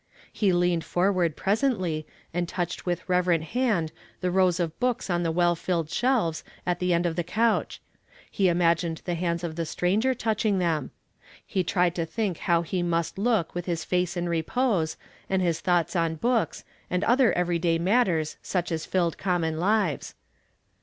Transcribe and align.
He 0.33 0.51
leaned 0.51 0.83
forward 0.83 1.35
presently, 1.37 2.07
and 2.33 2.49
touched 2.49 2.87
with 2.87 3.07
reve 3.07 3.27
rent 3.27 3.43
hand 3.43 3.91
the 4.19 4.31
rows 4.31 4.59
of 4.59 4.79
books 4.79 5.11
on 5.11 5.21
the 5.21 5.31
well 5.31 5.55
filled 5.55 5.91
shelves 5.91 6.43
at 6.65 6.79
the 6.79 6.91
end 6.91 7.05
of 7.05 7.15
the 7.15 7.23
couch; 7.23 7.79
he 8.31 8.47
imagined 8.49 9.03
the 9.05 9.13
hands 9.13 9.43
of 9.43 9.55
the 9.57 9.63
stranger 9.67 10.15
touching 10.15 10.57
them; 10.57 10.89
he 11.45 11.63
tried 11.63 11.93
to 11.93 12.05
think 12.07 12.39
how 12.39 12.63
he 12.63 12.81
must 12.81 13.19
look 13.19 13.53
with 13.53 13.65
his 13.67 13.85
face 13.85 14.17
in 14.17 14.27
repose, 14.27 14.97
and 15.29 15.43
his 15.43 15.59
thoughts 15.59 15.95
on 15.95 16.15
books, 16.15 16.63
and 16.89 17.03
other 17.03 17.31
every 17.33 17.59
day 17.59 17.77
matters 17.77 18.37
such 18.41 18.71
as 18.71 18.87
filled 18.87 19.19
common 19.19 19.59
lives. 19.59 20.15